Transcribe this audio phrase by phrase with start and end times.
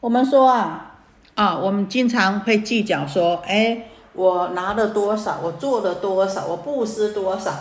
[0.00, 0.94] 我们说啊，
[1.34, 7.52] 啊，我们经常会计较说，哎，我拿了多少，我做了多少，我布施多少。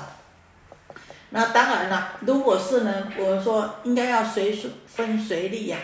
[1.32, 4.56] 那当然了，如果是呢，我说应该要随
[4.86, 5.78] 分随利呀。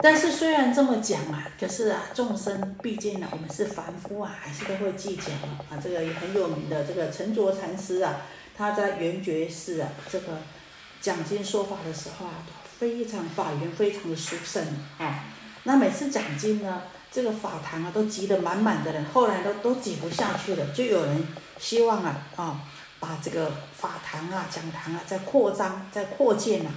[0.00, 5.24] 但是虽然这么讲啊，可是啊，众生毕竟呢，我们是凡夫啊，还是都会计较
[5.68, 5.78] 啊。
[5.84, 8.22] 这个也很有名的这个陈卓禅师啊，
[8.56, 10.28] 他在圆觉寺啊，这个
[11.02, 12.32] 讲经说法的时候啊，
[12.78, 14.64] 非常法缘非常的殊胜
[14.96, 15.24] 啊。
[15.64, 21.26] 那每次讲经呢，这个法堂啊都挤得满满的人，后来都都挤不下去了，就有人
[21.58, 22.60] 希望啊啊，
[22.98, 26.70] 把这个法堂啊讲堂啊再扩张再扩建啊。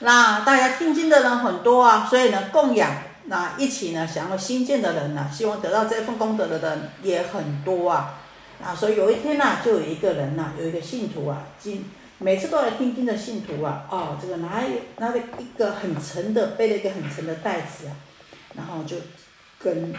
[0.00, 8.20] 那大家听经的人很多啊，所以呢供养那一起呢想要新建的人呢，希望得到这份功德的人也很多啊。
[8.64, 11.84] 啊，所以有一天呢，就有一个人呢，有一个信徒啊，经
[12.18, 14.62] 每次都来听经的信徒啊，哦，这个拿
[14.98, 17.96] 拿了一个很沉的，背了一个很沉的袋子啊，
[18.54, 18.96] 然后就
[19.58, 19.94] 跟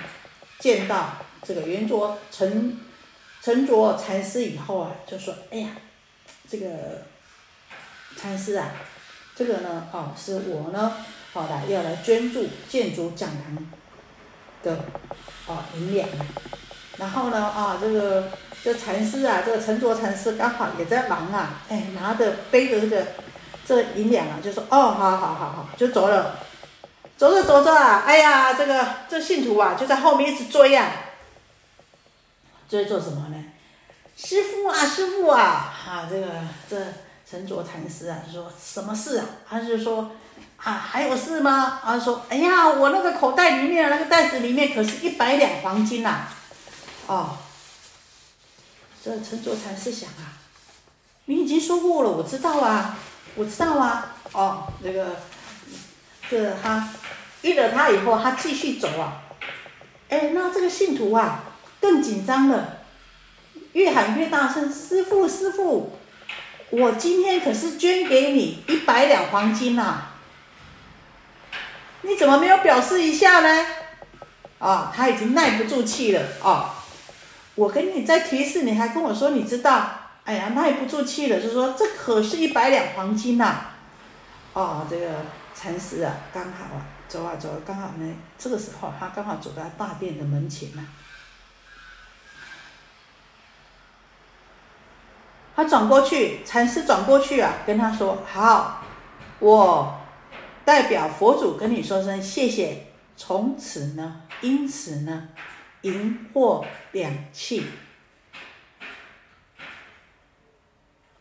[0.60, 2.78] 见到这个圆桌陈
[3.42, 5.70] 陈卓禅师以后啊，就说：“哎呀，
[6.50, 6.68] 这个
[8.16, 8.72] 禅师啊。”
[9.34, 10.98] 这个呢，哦，是我呢，
[11.32, 13.72] 好来要来捐助建筑讲堂
[14.62, 14.84] 的，
[15.48, 16.10] 哦，银两。
[16.98, 18.30] 然后呢，啊，这个
[18.64, 23.06] 这禅师啊，这个陈卓禅师刚好也在忙啊，哎，拿着背着这个
[23.66, 26.40] 这银两啊，就说，哦，好好好好，就走了，
[27.18, 30.92] 走着走着啊，哎呀，这个这信徒啊，就在后面一直追啊，
[32.70, 33.44] 追做什么呢？
[34.16, 36.28] 师傅啊，师傅啊，啊，这个
[36.70, 36.78] 这。
[37.32, 39.26] 陈卓禅师啊，说什么事啊？
[39.48, 40.10] 他就说
[40.58, 41.80] 啊，还有事吗？
[41.86, 46.22] 他说，哎呀，我那个口袋里面那个袋子里面可是一百两黄金呐！
[47.06, 47.38] 哦，
[49.04, 50.36] 这陈卓禅师想啊，
[51.26, 52.98] 你已经说过了，我知道啊，
[53.36, 54.16] 我知道啊。
[54.34, 55.16] 哦，那个，
[56.30, 56.90] 这他
[57.42, 59.24] 遇了他以后，他继续走啊。
[60.10, 61.44] 哎，那这个信徒啊，
[61.80, 62.80] 更紧张了，
[63.74, 65.98] 越喊越大声，师傅，师傅。
[66.72, 70.10] 我今天可是捐给你一百两黄金呐，
[72.02, 73.66] 你怎么没有表示一下呢？
[74.60, 76.76] 啊，他已经耐不住气了啊！
[77.56, 79.92] 我跟你在提示，你还跟我说你知道？
[80.26, 83.62] 哎呀，耐不住气了，就说这可是一百两黄金呐！
[84.54, 85.08] 哦，这个
[85.56, 90.86] 禅师啊，刚好啊，走啊走，刚好呢，这个时候他刚好走到大殿的门前呐。
[95.56, 98.84] 他转过去，禅师转过去啊，跟他说：“好，
[99.40, 100.00] 我
[100.64, 102.86] 代表佛祖跟你说声谢谢。
[103.18, 105.30] 从此呢，因此呢，
[105.82, 107.66] 银货两气。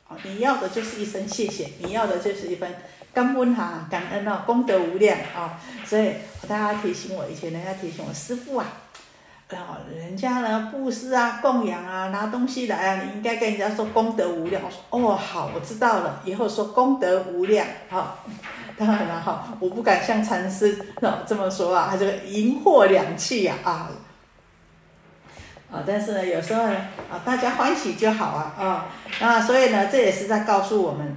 [0.09, 2.75] 哦，你要的就是一声谢谢，你要的就是一份
[3.13, 5.61] 感恩哈，感恩哦，功德无量啊。
[5.85, 6.15] 所以
[6.49, 8.67] 大家提醒我，以前人家提醒我师傅啊。”
[9.51, 14.63] 哦，人家呢布施啊、供养啊、拿东西来啊，你应该跟人家说功德无量。
[14.63, 17.67] 我说哦，好，我知道了，以后说功德无量。
[17.89, 18.25] 好，
[18.77, 23.55] 当然了哈，我不敢像禅师哦这么说啊，他这个银货两气呀。
[23.65, 23.91] 啊，
[25.71, 26.77] 啊但是呢，有时候呢
[27.11, 28.87] 啊，大家欢喜就好啊啊。
[29.21, 31.15] 那所以呢，这也是在告诉我们，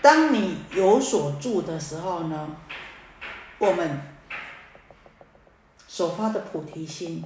[0.00, 2.48] 当你有所住的时候呢，
[3.58, 4.00] 我们
[5.86, 7.24] 所发的菩提心。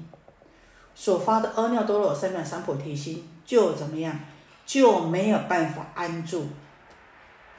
[0.96, 4.16] 所发的阿耨多罗三藐三菩提心就怎么样，
[4.64, 6.46] 就没有办法安住。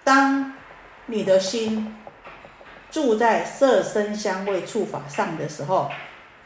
[0.05, 0.53] 当
[1.07, 1.93] 你的心
[2.89, 5.91] 住在色身香味触法上的时候，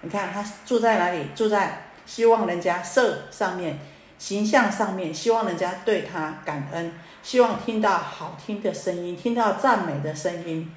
[0.01, 1.27] 你看他住在哪里？
[1.35, 3.77] 住在希望人家色上面、
[4.17, 10.73] 形象上面，希望人家对他感恩，希望听到好听的声音，听到赞美的声音。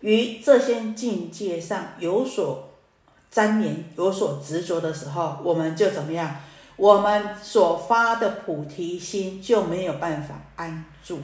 [0.00, 2.70] 于这些境界上有所。
[3.30, 6.36] 粘连有所执着的时候，我们就怎么样？
[6.76, 11.20] 我们所发的菩提心就没有办法安住，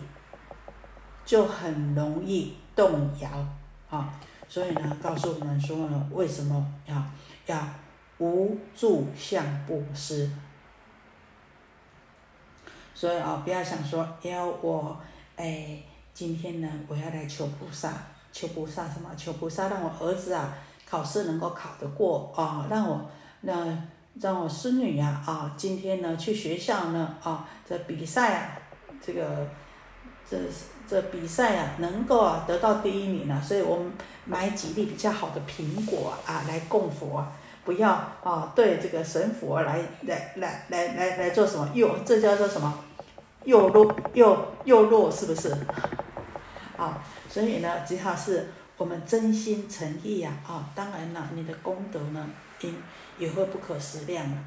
[1.25, 3.28] 就很容易动摇
[3.91, 4.13] 啊！
[4.51, 7.01] 所以呢，告诉我们说呢，为什么要
[7.47, 7.57] 要
[8.19, 10.29] 无住相布施？
[12.93, 15.01] 所以啊，不要想说，要我
[15.37, 15.79] 哎，
[16.13, 17.95] 今天呢，我要来求菩萨，
[18.33, 19.09] 求菩萨什么？
[19.17, 20.53] 求菩萨让我儿子啊！
[20.85, 23.09] 考试能够考得过啊，让我
[23.43, 23.79] 那
[24.21, 28.59] 让我孙女呀啊，今天呢去学校呢啊，这比赛啊，
[29.01, 29.49] 这个
[30.29, 33.92] 这是这比赛啊，能够啊得到第一名啊，所以我们
[34.25, 37.25] 买几粒比较好的苹果啊来供佛，
[37.65, 37.92] 不要
[38.25, 42.83] 啊对这个神佛来来来来来来做什么诱，这叫做什么
[43.45, 45.57] 诱弱诱诱弱是不是？
[46.77, 52.27] 啊，所以呢，只要是我们真心诚意呀，啊，当然了，你的功德呢，
[52.63, 52.71] 也
[53.19, 54.39] 也会不可思量了。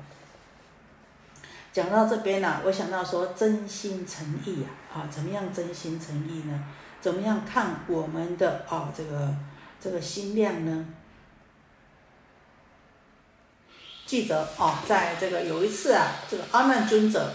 [1.74, 6.64] 讲到这边呢，我想到说真心诚意呀，啊，怎么样真心诚意呢？
[7.02, 9.36] 怎么样看我们的啊这个
[9.82, 10.86] 这个心量呢？
[14.06, 17.34] 记得哦，在这个有一次啊，这个阿难尊者，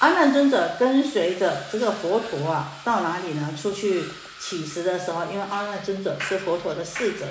[0.00, 3.54] 阿难尊者跟随着这个佛陀啊，到哪里呢？
[3.60, 4.04] 出去
[4.38, 7.26] 乞食的时候，因为阿难尊者是佛陀的侍者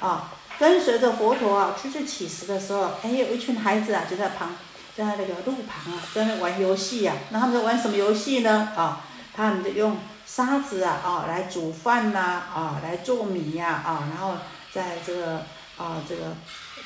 [0.00, 4.54] 啊，啊，跟随着佛陀啊出去乞食的时候，哎，有一群孩子啊就在旁，
[4.96, 7.14] 在那个路旁啊，在那玩游戏呀。
[7.30, 8.72] 那他们在玩什么游戏呢？
[8.76, 9.04] 啊，
[9.34, 14.36] 他们在用沙子啊啊来煮饭呐，啊来做米呀啊，然后
[14.72, 15.42] 在这个。
[15.78, 16.24] 啊，这个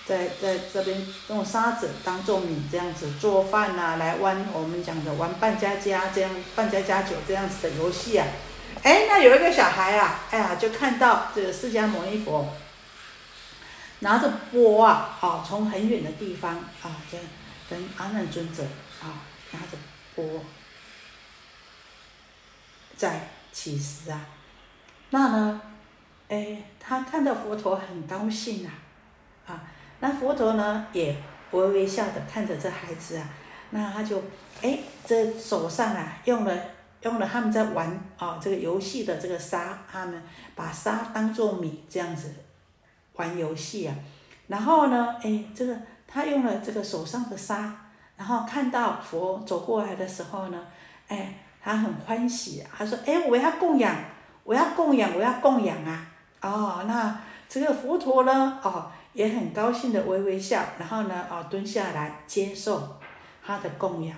[0.07, 8.27] 在在这边用沙子当做米这样子做饭呐，来玩我们讲的玩扮家家这样扮家家酒这样子的游戏啊。
[8.85, 12.49] 哎，那有一个小孩啊，哎呀，就看到这个释迦牟尼佛
[14.01, 17.21] 拿着钵啊，啊，从很远的地方啊，跟
[17.69, 18.63] 跟阿难尊者
[19.03, 19.23] 啊
[19.53, 19.79] 拿着
[20.15, 20.41] 钵
[22.97, 24.27] 在乞食啊。
[25.11, 25.61] 那呢，
[26.29, 28.73] 哎，他看到佛陀很高兴啊。
[29.47, 29.63] 啊，
[30.01, 31.17] 那佛陀呢也
[31.53, 33.29] 微微笑的看着这孩子啊，
[33.71, 34.23] 那他就
[34.61, 36.53] 哎，这手上啊用了
[37.03, 40.23] 用了他们在玩啊这个游戏的这个沙，他们
[40.55, 42.35] 把沙当做米这样子
[43.17, 43.95] 玩游戏啊，
[44.47, 45.77] 然后呢，哎，这个
[46.07, 47.73] 他用了这个手上的沙，
[48.17, 50.63] 然后看到佛走过来的时候呢，
[51.09, 53.95] 哎，他很欢喜，他说，哎，我要供养，
[54.45, 56.07] 我要供养，我要供养啊，
[56.41, 57.19] 哦，那
[57.49, 58.91] 这个佛陀呢，哦。
[59.17, 62.99] 也很高兴的微微笑，然后呢，哦，蹲下来接受
[63.43, 64.15] 他的供养。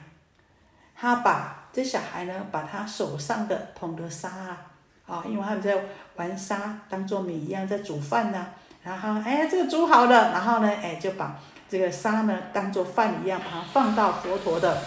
[0.97, 4.59] 他把这小孩呢，把他手上的捧的沙啊，
[5.07, 5.81] 哦，因为他们在
[6.17, 8.45] 玩沙，当做米一样在煮饭呢。
[8.89, 11.37] 然后，哎，这个煮好了，然后呢，哎，就把
[11.69, 14.83] 这个沙呢，当做饭一样，把它放到佛陀的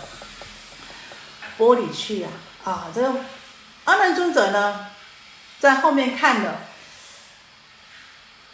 [1.56, 2.30] 钵里去呀。
[2.64, 3.14] 啊，这个
[3.84, 4.88] 阿难尊者呢，
[5.60, 6.56] 在后面看了，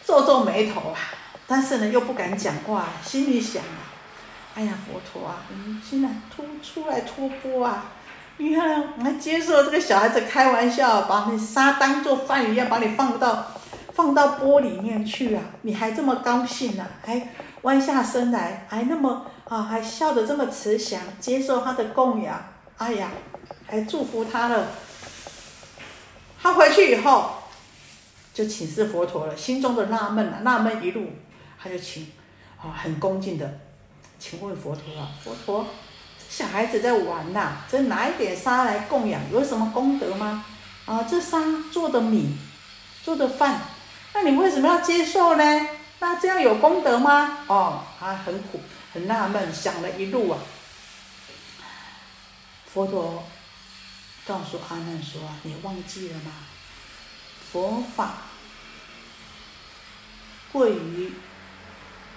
[0.05, 0.99] 皱皱眉头啊。
[1.47, 3.87] 但是呢，又不敢讲话，心里想啊，
[4.55, 7.85] 哎呀，佛陀啊，你现在突出来托钵啊，
[8.35, 13.53] 你看，我还接受这个小孩子开玩笑，把你沙当做饭一样，把你放到
[13.97, 17.29] 放到钵里面去啊，你还这么高兴呢，还
[17.63, 22.39] 弯下身来，还那么啊，还笑得这么慈祥，接受他的供养，
[22.77, 23.09] 哎呀，
[23.65, 24.67] 还祝福他了。
[26.39, 27.37] 他回去以后，
[28.35, 31.07] 就请示佛陀了，心中的纳闷啊，纳闷一路。
[31.59, 32.11] 他就请，
[32.61, 33.59] 啊，很恭敬的，
[34.19, 35.65] 请问佛陀啊，佛陀，
[36.29, 40.45] 小孩子在玩呐，这拿一点沙来供养，有什么功德吗？
[40.85, 41.39] 啊，这沙
[41.73, 42.37] 做的米，
[43.03, 43.59] 做的饭，
[44.13, 45.67] 那你为什么要接受呢？
[45.99, 47.39] 那这样有功德吗？
[47.47, 48.61] 哦，他很苦，
[48.93, 50.39] 很纳闷，想了一路啊。
[52.65, 53.23] 佛陀
[54.25, 56.31] 告诉阿难说：“你忘记了吗？
[57.51, 58.17] 佛法
[60.51, 61.13] 贵于。”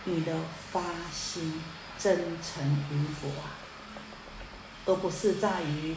[0.04, 0.34] 你的
[0.72, 0.80] 发
[1.12, 1.62] 心
[1.98, 3.52] 真诚与否啊，
[4.86, 5.94] 而不是在于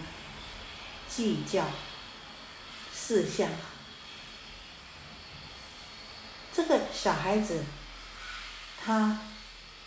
[1.07, 1.63] 计较
[2.94, 3.48] 事项。
[6.55, 7.63] 这个小孩子，
[8.79, 9.19] 他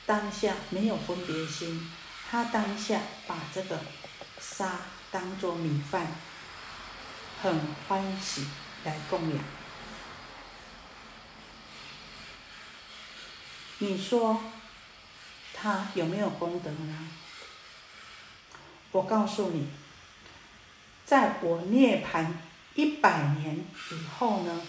[0.05, 1.91] 当下没有分别心，
[2.29, 3.81] 他当下把这个
[4.41, 4.81] 沙
[5.13, 6.09] 当做米饭，
[7.41, 8.47] 很欢喜
[8.85, 9.45] 来供养。
[13.79, 14.43] 你说
[15.55, 17.09] 他有没有功德呢？
[18.91, 19.69] 我告诉你，
[21.05, 22.27] 在我涅槃
[22.75, 23.57] 一百年
[23.93, 24.63] 以后呢，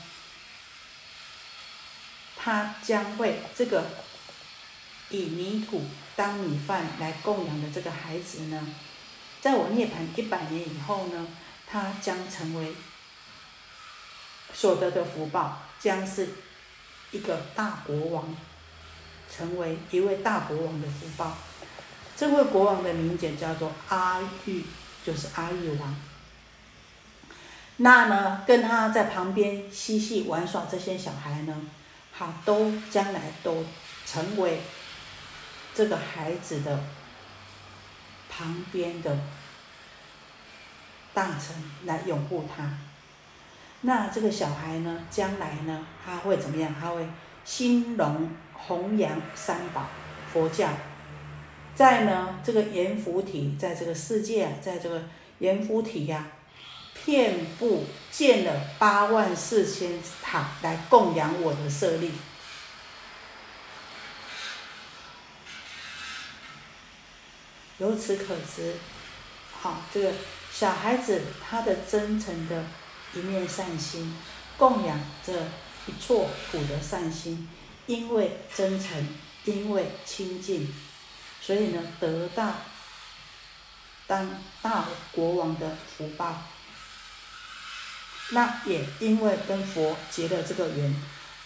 [2.47, 3.83] 他将会这个
[5.09, 5.81] 以泥土
[6.15, 8.73] 当米饭来供养的这个孩子呢，
[9.41, 11.27] 在我涅槃一百年以后呢，
[11.69, 12.73] 他将成为
[14.53, 16.29] 所得的福报，将是
[17.11, 18.33] 一个大国王。
[19.29, 21.37] 成为一位大国王的福报。
[22.15, 24.63] 这位国王的名字叫做阿育，
[25.05, 25.93] 就是阿育王。
[27.75, 31.61] 那呢，跟他在旁边嬉戏玩耍这些小孩呢，
[32.17, 33.63] 好，都将来都
[34.05, 34.59] 成为
[35.73, 36.79] 这个孩子的
[38.29, 39.19] 旁边的
[41.13, 41.55] 大臣
[41.85, 42.77] 来拥护他。
[43.81, 46.73] 那这个小孩呢，将来呢，他会怎么样？
[46.79, 47.07] 他会
[47.45, 48.29] 兴隆。
[48.59, 49.87] 弘扬三宝
[50.33, 50.67] 佛教，
[51.75, 55.03] 在呢这个阎浮提，在这个世界，在这个
[55.37, 56.25] 阎浮提呀，
[57.07, 62.11] 遍布建了八万四千塔来供养我的舍利。
[67.77, 68.75] 由此可知，
[69.61, 70.11] 好，这个
[70.51, 72.65] 小孩子他的真诚的
[73.13, 74.13] 一面善心，
[74.57, 75.33] 供养这
[75.85, 77.47] 一座土的善心，
[77.85, 79.07] 因为真诚，
[79.45, 80.75] 因为亲近，
[81.39, 82.53] 所以呢，得到
[84.07, 86.41] 当大国王的福报。
[88.29, 90.95] 那也因为跟佛结了这个缘，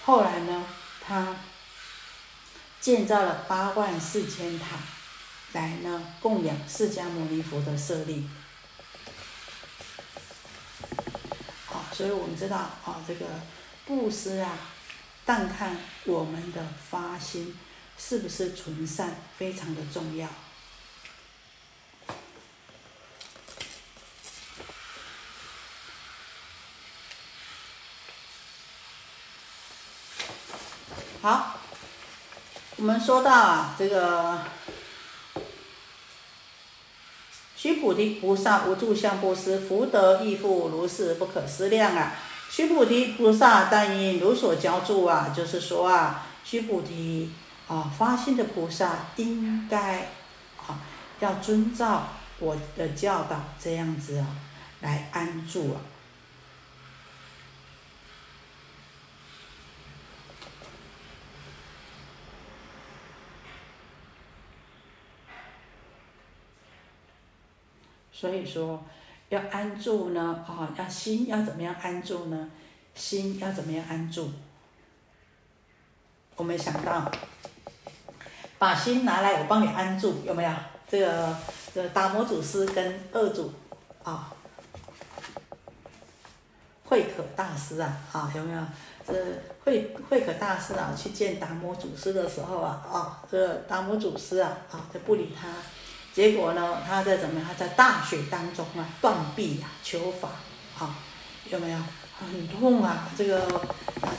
[0.03, 0.65] 后来呢，
[1.05, 1.35] 他
[2.79, 4.77] 建造了八万四千塔。
[5.53, 8.25] 来呢，供养释迦牟尼佛的舍利。
[11.65, 13.25] 好，所以我们知道啊，这个
[13.85, 14.57] 布施啊，
[15.25, 17.53] 但看我们的发心
[17.97, 20.29] 是不是纯善，非常的重要。
[31.21, 31.57] 好，
[32.77, 34.39] 我们说到啊，这个。
[37.55, 42.13] 须菩提菩萨无住相布施，福德亦复如是，不可思量啊！
[42.49, 47.31] 须菩提菩萨但应如所教住啊，就是说啊，须菩提
[47.67, 50.09] 啊，发心的菩萨应该
[50.57, 50.81] 啊，
[51.19, 52.07] 要遵照
[52.39, 54.25] 我的教导这样子啊，
[54.79, 55.90] 来安住啊。
[68.21, 68.79] 所以说，
[69.29, 72.51] 要安住呢，啊，要心要怎么样安住呢？
[72.93, 74.29] 心要怎么样安住？
[76.35, 77.11] 我们想到，
[78.59, 80.51] 把心拿来，我帮你安住，有没有？
[80.87, 81.35] 这个，
[81.73, 83.51] 这达摩祖师跟二祖，
[84.03, 84.31] 啊，
[86.83, 88.61] 慧可大师啊，啊，有没有？
[89.03, 89.15] 这
[89.65, 95.47] 慧慧可大师啊，去见达摩祖师的时候啊，啊，这达摩祖师啊，啊，就不理他。
[96.13, 97.47] 结果呢，他在怎么样？
[97.47, 100.29] 他在大雪当中啊，断臂呀，求法，
[100.77, 100.95] 啊，
[101.49, 101.77] 有没有？
[102.21, 103.09] 很痛啊！
[103.17, 103.47] 这个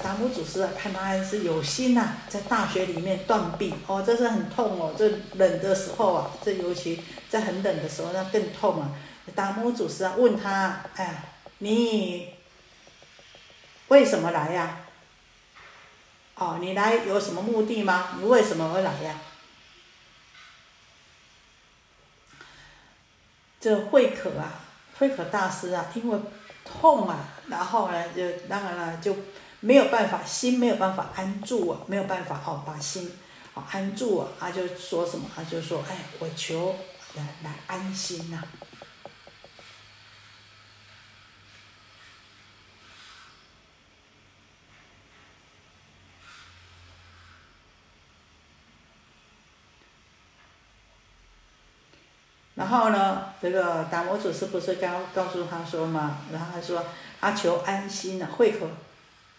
[0.03, 4.93] 达摩祖师啊，看他还是有心呐，在大雪里面断臂，哦，这是很痛哦。
[4.99, 8.91] 这冷的时候啊，这尤其在很冷的时候，那更痛啊。
[9.37, 11.23] 达摩祖师啊，问他，哎，
[11.59, 12.31] 你
[13.87, 14.81] 为什么来呀？
[16.35, 18.17] 哦，你来有什么目的吗？
[18.19, 19.15] 你为什么而来呀？
[23.63, 24.59] 这慧可啊，
[24.99, 26.19] 慧可大师啊，因为
[26.65, 29.15] 痛啊，然后呢，就当然了，就
[29.61, 33.13] 没有办法，心没有办法安住啊，没有办法哦，把心
[33.55, 35.31] 哦安住啊，他就说什么？
[35.37, 36.75] 他就说，哎，我求
[37.15, 38.43] 来来安心呐。
[52.73, 56.85] 后呢，这个达摩祖师不是告告诉他说嘛，然后他说
[57.21, 58.67] 他求安心呐，慧可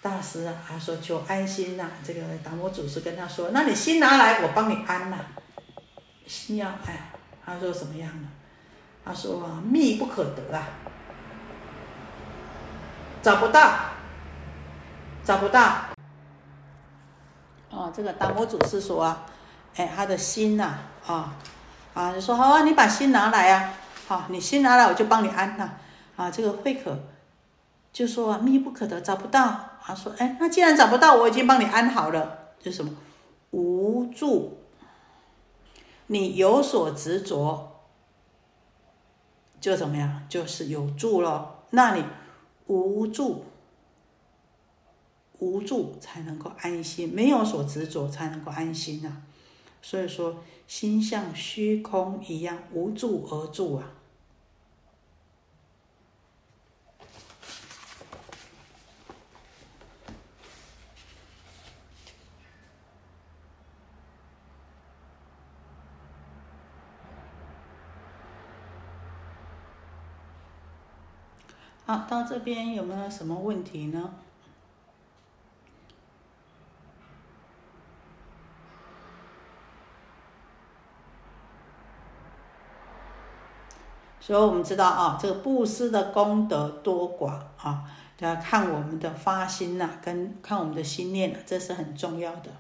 [0.02, 1.90] 大师啊，他说求安心呐。
[2.06, 5.18] 这个达摩祖师跟他说，那你心拿来，我帮你安呐。
[6.28, 7.12] 心要哎，
[7.46, 8.28] 他说什么样呢？
[9.06, 10.68] 他说啊密不可得啊，
[13.22, 13.76] 找不到，
[15.26, 15.76] 找不到。
[17.70, 19.26] 哦，这个达摩祖师说啊，
[19.76, 21.34] 哎，他的心呐，啊。
[21.94, 23.74] 啊，你说好啊，你把心拿来啊，
[24.08, 25.78] 好，你心拿来，我就帮你安了。
[26.16, 26.98] 啊，这个慧可
[27.92, 29.70] 就说啊密不可得，找不到。
[29.86, 32.96] 他说，哎，那既然找不到，我已经帮你安好了，就什么
[33.52, 34.60] 无助。
[36.08, 37.82] 你有所执着，
[39.60, 40.24] 就怎么样？
[40.30, 41.66] 就是有助了。
[41.72, 42.04] 那你
[42.68, 43.46] 无助，
[45.40, 49.24] 无助才能够安心，没有所执着才能够安心呐。
[49.84, 50.44] 所以说。
[50.66, 53.92] 心像虚空一样无助而住啊！
[71.86, 74.16] 好，到这边有没有什么问题呢？
[84.26, 87.84] 所以我们知道啊，这个布施的功德多寡啊，
[88.20, 92.52] 要看我们的发心呐，跟看我们的心念这是很重要的。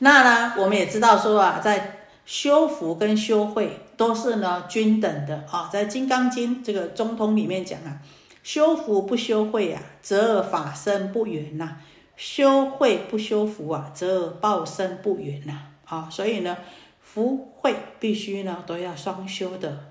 [0.00, 8.02] 那呢，我们也知道说啊，在修福跟修慧都是呢均等的啊，在《金刚经》这个中通里面讲啊，
[8.42, 11.78] 修福不修慧啊，则法身不圆呐；
[12.18, 15.68] 修慧不修福啊，则报身不远呐。
[15.84, 16.58] 啊，所以呢，
[17.00, 19.84] 福慧必须呢都要双修的。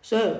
[0.00, 0.34] 所以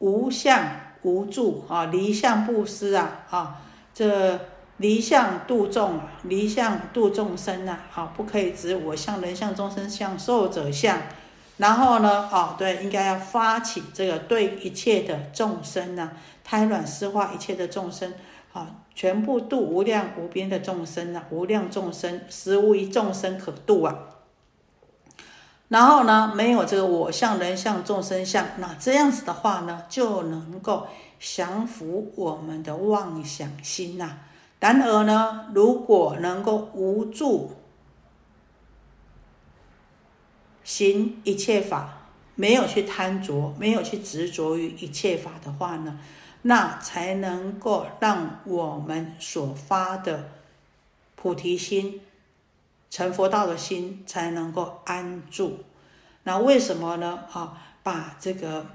[0.00, 3.62] 无相无助啊，离相布施啊，啊，
[3.94, 4.40] 这
[4.80, 10.98] 离相度众，离相度众生呐，啊，不可以指我相、人相、众生相、寿者相。
[11.58, 18.14] 然后呢，哦，对，应该要发起这个对一切的众生呐，胎卵湿化一切的众生，
[18.54, 23.94] 啊，全部度无量无边的众生呐，无量众生，实无一众生可度啊。
[25.68, 30.86] 然后呢，没有这个我相、人相、众生相，那这样子的话呢，就能够
[31.18, 34.20] 降服我们的妄想心呐。
[34.60, 37.56] 然而呢，如果能够无助
[40.62, 45.98] 行一切法，没有去贪着，没有去执着于一切法的话呢，
[46.42, 50.28] 那才能够让我们所发的
[51.16, 52.02] 菩提心。
[52.90, 55.60] 成佛道的心才能够安住。
[56.24, 57.24] 那为什么呢？
[57.32, 58.66] 啊，把这个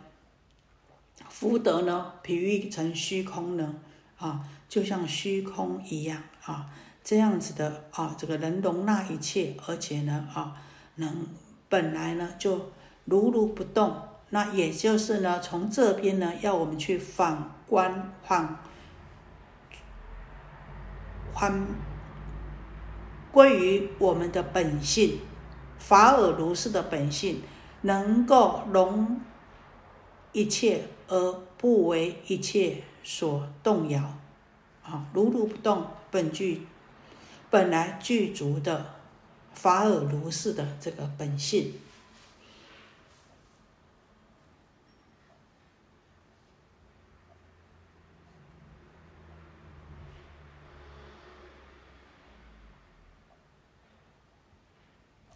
[1.29, 3.75] 福德呢比喻成虚空呢？
[4.25, 6.65] 啊，就像虚空一样啊，
[7.03, 10.55] 这样子的啊，这个能容纳一切，而且呢啊，
[10.95, 11.27] 能
[11.69, 12.71] 本来呢就
[13.05, 13.95] 如如不动。
[14.31, 18.57] 那也就是呢，从这边呢，要我们去反观反
[21.33, 21.67] 还。
[23.31, 25.19] 归于我们的本性，
[25.77, 27.41] 法尔如是的本性，
[27.81, 29.19] 能够容
[30.31, 34.01] 一切而不为一切所动摇，
[34.83, 36.65] 啊，如如不动，本具
[37.51, 38.95] 本来具足的
[39.53, 41.75] 法尔如是的这个本性。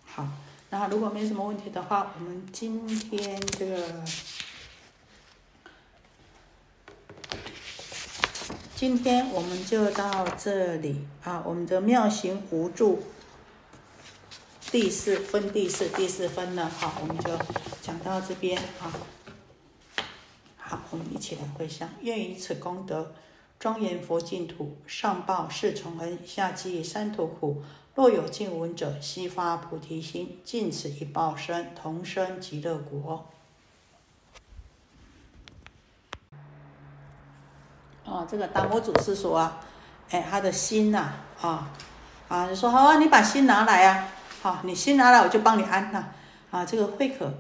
[0.06, 0.28] 好，
[0.72, 4.04] 那如果没什么问题的话，我们今天这个，
[8.80, 11.44] 今天我们就到这里啊。
[11.46, 13.04] 我们的妙行无助
[14.72, 17.38] 第四分第四第四分呢，好，我们就
[17.82, 18.88] 讲到这边啊。
[20.56, 23.14] 好，我们一起来回向，愿以此功德
[23.60, 27.62] 庄严佛净土，上报四重恩，下济三途苦。
[27.96, 33.30] 若有见闻者，悉发菩提心，尽此一报身，同生极乐国。
[38.10, 39.60] 哦，这个达摩祖师说啊，
[40.10, 41.70] 哎，他的心呐，啊，
[42.28, 44.08] 啊，你说好啊，你把心拿来啊，
[44.42, 46.08] 好，你心拿来，我就帮你安呐。
[46.50, 47.32] 啊，这个慧可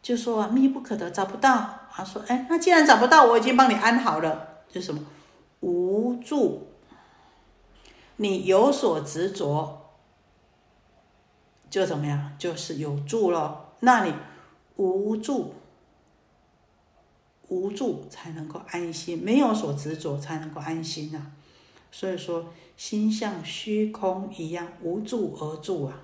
[0.00, 1.80] 就说啊密不可得，找不到。
[1.92, 5.02] 他说，哎，那既然找不到，我已经帮你安好了，就什么
[5.60, 6.68] 无助。
[8.16, 9.90] 你有所执着，
[11.68, 12.32] 就怎么样？
[12.38, 13.66] 就是有助了。
[13.80, 14.14] 那你
[14.76, 15.54] 无助，
[17.54, 21.30] 无助才能够安心，没有所执着才能够安心呐。
[21.92, 26.00] 所以说，心像虚空一样，无助而住啊。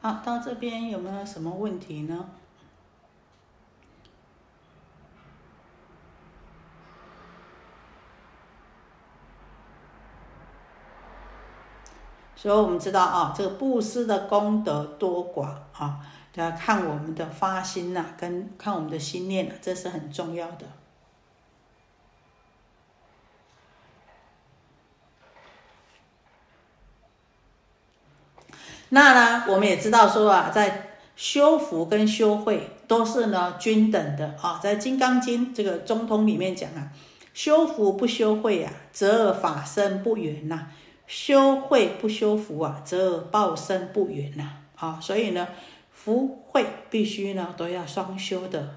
[0.00, 2.30] 好，到这边有没有什么问题呢？
[12.40, 15.42] 所以我们知道啊，这个布施的功德多寡
[15.74, 16.00] 啊，
[16.36, 20.64] 要看我们的发心呐，跟看我们的心念呐，这是很重要的。
[28.88, 34.58] 那呢，我们也知道说啊，在修福跟修慧都是呢均等的啊。
[34.62, 36.88] 在《金刚经》这个中通里面讲啊，
[37.34, 40.56] 修福不修慧啊，则法身不圆呐；
[41.10, 44.58] 修慧不修福啊，则报身不圆呐。
[44.76, 45.48] 啊，所以呢，
[45.90, 48.76] 福慧必须呢都要双修的。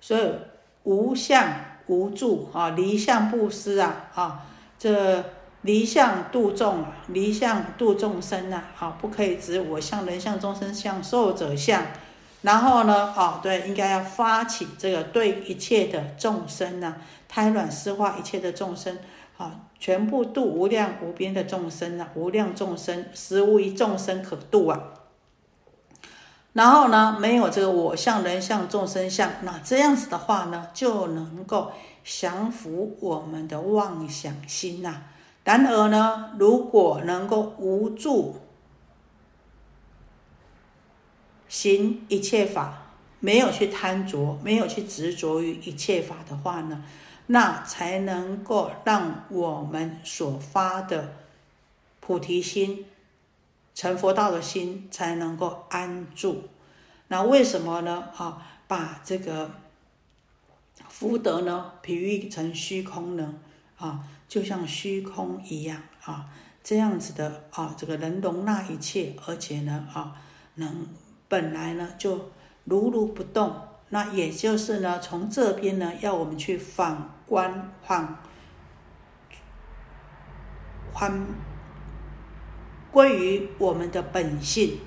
[0.00, 0.32] 所以
[0.84, 4.46] 无相无助啊，离相布施啊啊，
[4.78, 5.22] 这
[5.66, 11.82] 离相度众啊，离相度众生呐，好，不可以指我相、人相、众生相、寿者相。
[12.42, 16.94] 然后呢，哦，对，应该要发起这个对一切的众生呢，
[17.28, 18.96] 胎卵湿化一切的众生，
[19.36, 24.80] 啊，全部度无量无边的众生啊，无量众生，实无一众生可度啊。
[26.52, 31.72] 然后呢，没有这个我相、人相、众生相，那这样子的话呢，就能够
[32.04, 35.02] 降服我们的妄想心呐。
[35.46, 38.40] 然而呢，如果能够无助
[41.46, 42.82] 行一切法，
[43.20, 46.82] 没有去贪着，没有去执着于一切法的话呢，
[47.28, 51.12] 那才能够让我们所发的
[52.00, 52.84] 菩提心。
[53.72, 56.48] 成佛道的心才能够安住，
[57.06, 58.08] 那为什么呢？
[58.16, 59.52] 啊，把这个
[60.88, 63.34] 福德呢比喻成虚空呢？
[63.76, 66.26] 啊，就像虚空一样啊，
[66.62, 70.14] 这样子的啊，这个能容纳一切，而且呢啊，
[70.54, 70.86] 能
[71.28, 72.30] 本来呢就
[72.64, 73.54] 如如不动。
[73.90, 78.18] 那也就是呢，从这边呢，要我们去反观反
[80.92, 81.26] 观。
[82.90, 84.78] 归于我们的本性，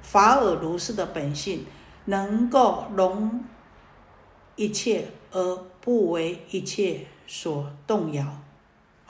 [0.00, 1.66] 法尔如是的本性，
[2.06, 3.44] 能够容
[4.56, 8.26] 一切而不为一切所动摇，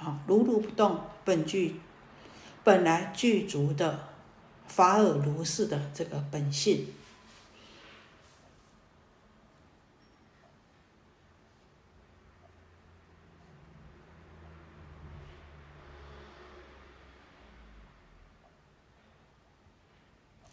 [0.00, 1.78] 啊，如如不动，本具
[2.64, 4.08] 本来具足的
[4.66, 6.94] 法尔如是的这个本性。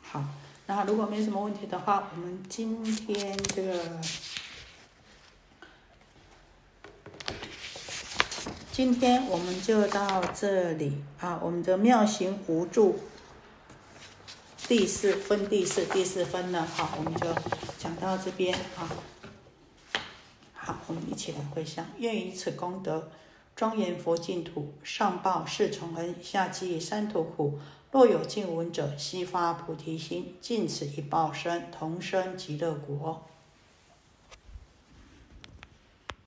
[0.02, 0.24] 好，
[0.66, 4.02] 那如果没什么问题的话，我们今天这个，
[8.78, 11.40] 今天我们就到这里啊。
[11.42, 13.00] 我们的妙行无助
[14.68, 17.26] 第四分第四第四分呢，好，我们就
[17.80, 18.88] 讲到这边啊。
[20.54, 23.10] 好，我们一起来回向，愿以此功德
[23.56, 27.58] 庄严佛净土，上报四重恩，下济三途苦。
[27.92, 33.26] 若有见闻者，悉发菩提心，尽此一报身，同生极乐国。